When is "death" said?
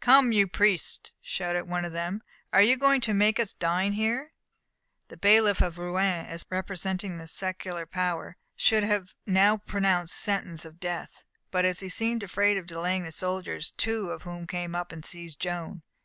10.80-11.22